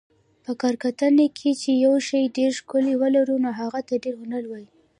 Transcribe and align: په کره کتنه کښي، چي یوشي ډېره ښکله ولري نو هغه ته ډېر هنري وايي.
په 0.45 0.51
کره 0.61 0.77
کتنه 0.83 1.25
کښي، 1.37 1.51
چي 1.61 1.71
یوشي 1.85 2.21
ډېره 2.35 2.55
ښکله 2.59 2.91
ولري 3.01 3.35
نو 3.43 3.49
هغه 3.59 3.79
ته 3.87 3.93
ډېر 4.03 4.15
هنري 4.21 4.47
وايي. 4.49 4.67